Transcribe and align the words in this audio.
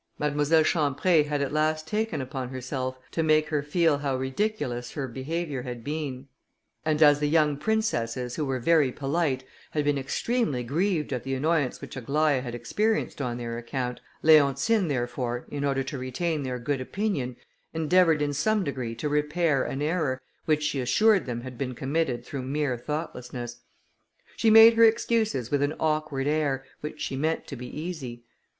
Mademoiselle 0.17 0.63
Champré 0.63 1.27
had 1.27 1.43
at 1.43 1.53
last 1.53 1.87
taken 1.87 2.21
upon 2.21 2.49
herself 2.49 2.97
to 3.11 3.21
make 3.21 3.49
her 3.49 3.61
feel 3.61 3.99
how 3.99 4.15
ridiculous 4.15 4.93
her 4.93 5.07
behaviour 5.07 5.61
had 5.61 5.83
been: 5.83 6.27
and 6.83 7.03
as 7.03 7.19
the 7.19 7.27
young 7.29 7.55
princesses, 7.55 8.35
who 8.35 8.43
were 8.43 8.57
very 8.59 8.91
polite, 8.91 9.43
had 9.69 9.85
been 9.85 9.99
extremely 9.99 10.63
grieved 10.63 11.13
at 11.13 11.23
the 11.23 11.35
annoyance 11.35 11.81
which 11.81 11.95
Aglaïa 11.95 12.41
had 12.41 12.55
experienced 12.55 13.21
on 13.21 13.37
their 13.37 13.59
account, 13.59 14.01
Leontine, 14.23 14.87
therefore, 14.87 15.45
in 15.51 15.63
order 15.63 15.83
to 15.83 15.99
retain 15.99 16.41
their 16.41 16.57
good 16.57 16.81
opinion, 16.81 17.35
endeavoured 17.71 18.23
in 18.23 18.33
some 18.33 18.63
degree 18.63 18.95
to 18.95 19.07
repair 19.07 19.63
an 19.63 19.83
error, 19.83 20.19
which 20.45 20.63
she 20.63 20.79
assured 20.81 21.27
them 21.27 21.41
had 21.41 21.59
been 21.59 21.75
committed 21.75 22.25
through 22.25 22.41
mere 22.41 22.75
thoughtlessness. 22.75 23.57
She 24.35 24.49
made 24.49 24.73
her 24.73 24.83
excuses 24.83 25.51
with 25.51 25.61
an 25.61 25.75
awkward 25.79 26.25
air, 26.25 26.65
which 26.79 26.99
she 27.01 27.15
meant 27.15 27.45
to 27.45 27.55
be 27.55 27.67
easy. 27.67 28.23